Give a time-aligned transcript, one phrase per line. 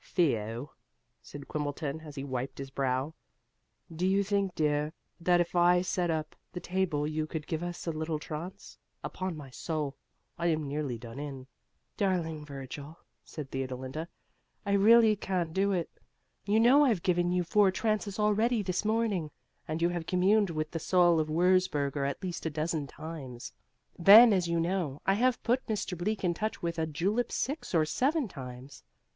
[0.03, 0.71] "Theo,"
[1.21, 3.13] said Quimbleton, as he wiped his brow,
[3.95, 7.85] "do you think, dear, that if I set up the table you could give us
[7.85, 8.79] a little trance?
[9.03, 9.95] Upon my soul,
[10.39, 11.45] I am nearly done in."
[11.97, 14.07] "Darling Virgil," said Theodolinda,
[14.65, 15.91] "I really can't do it.
[16.47, 19.29] You know I've given you four trances already this morning,
[19.67, 23.53] and you have communed with the soul of Wurzburger at least a dozen times.
[23.99, 25.95] Then, as you know, I have put Mr.
[25.95, 28.81] Bleak in touch with a julep six or seven times.